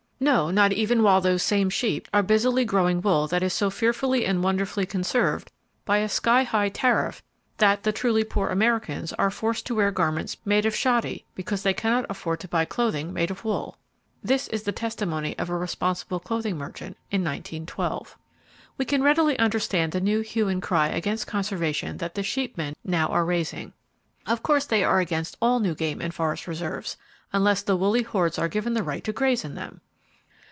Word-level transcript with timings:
No, 0.23 0.51
not 0.51 0.71
even 0.71 1.01
while 1.01 1.19
those 1.19 1.41
same 1.41 1.71
sheep 1.71 2.07
are 2.13 2.21
busily 2.21 2.63
growing 2.63 3.01
wool 3.01 3.25
that 3.29 3.41
is 3.41 3.53
so 3.53 3.71
fearfully 3.71 4.23
and 4.23 4.43
wonderfully 4.43 4.85
conserved 4.85 5.51
by 5.83 5.97
a 5.97 6.07
sky 6.07 6.43
high 6.43 6.69
tariff 6.69 7.23
that 7.57 7.81
the 7.81 7.91
truly 7.91 8.23
poor 8.23 8.49
Americans 8.49 9.13
are 9.13 9.31
forced 9.31 9.65
to 9.65 9.73
wear 9.75 9.89
garments 9.89 10.37
made 10.45 10.67
of 10.67 10.75
shoddy 10.75 11.25
because 11.33 11.63
they 11.63 11.73
cannot 11.73 12.05
afford 12.07 12.39
to 12.41 12.47
buy 12.47 12.65
clothing 12.65 13.11
made 13.11 13.31
of 13.31 13.43
wool! 13.43 13.79
(This 14.23 14.47
is 14.49 14.61
the 14.61 14.71
testimony 14.71 15.35
of 15.39 15.49
a 15.49 15.57
responsible 15.57 16.19
clothing 16.19 16.55
merchant, 16.55 16.97
in 17.09 17.21
1912.) 17.23 18.15
We 18.77 18.85
can 18.85 19.01
readily 19.01 19.39
understand 19.39 19.91
the 19.91 19.99
new 20.01 20.21
hue 20.21 20.47
and 20.47 20.61
cry 20.61 20.87
against 20.89 21.25
conservation 21.25 21.97
that 21.97 22.13
the 22.13 22.21
sheep 22.21 22.59
men 22.59 22.75
now 22.85 23.07
are 23.07 23.25
raising. 23.25 23.73
Of 24.27 24.43
course 24.43 24.65
they 24.67 24.83
are 24.83 24.99
against 24.99 25.35
all 25.41 25.59
new 25.59 25.73
game 25.73 25.99
and 25.99 26.13
forest 26.13 26.45
reserves,—unless 26.45 27.63
the 27.63 27.75
woolly 27.75 28.03
hordes 28.03 28.37
are 28.37 28.47
given 28.47 28.75
the 28.75 28.83
right 28.83 29.03
to 29.05 29.11
graze 29.13 29.43
in 29.43 29.55
them! 29.55 29.81